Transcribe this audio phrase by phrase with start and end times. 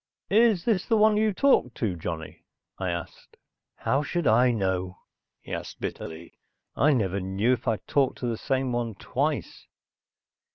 [0.31, 2.43] "Is this the one you talked to, Johnny?"
[2.79, 3.37] I asked.
[3.75, 4.97] "How should I know?"
[5.43, 6.39] he asked bitterly.
[6.75, 9.67] "I never knew if I talked to the same one twice."